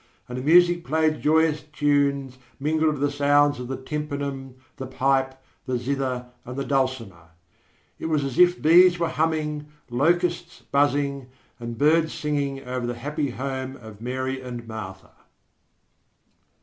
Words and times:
And 0.27 0.35
the 0.39 0.41
music 0.41 0.83
played 0.83 1.21
joyous 1.21 1.61
tunes 1.61 2.39
mingled 2.59 2.89
of 2.95 2.99
the 3.01 3.11
sounds 3.11 3.59
of 3.59 3.67
the 3.67 3.77
tympanum, 3.79 4.55
the 4.77 4.87
pipe, 4.87 5.39
the 5.67 5.77
zither 5.77 6.25
and 6.43 6.57
the 6.57 6.65
dulcimer. 6.65 7.29
It 7.99 8.07
was 8.07 8.23
as 8.23 8.39
if 8.39 8.59
bees 8.59 8.97
were 8.97 9.09
humming, 9.09 9.67
locusts 9.91 10.63
buzzing 10.71 11.27
and 11.59 11.77
birds 11.77 12.15
singing 12.15 12.65
over 12.67 12.87
the 12.87 12.95
happy 12.95 13.29
home 13.29 13.75
of 13.75 14.01
Mary 14.01 14.41
and 14.41 14.67
Martha. 14.67 15.11